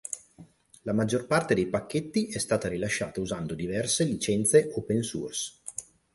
La 0.81 0.93
maggior 0.93 1.27
parte 1.27 1.53
dei 1.53 1.67
pacchetti 1.67 2.25
è 2.29 2.39
stata 2.39 2.67
rilasciata 2.67 3.21
usando 3.21 3.53
diverse 3.53 4.03
licenze 4.03 4.71
open 4.73 5.03
source. 5.03 5.59